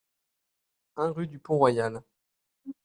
un 0.95 1.11
rue 1.11 1.27
du 1.27 1.37
Pont 1.37 1.57
Royal 1.59 2.01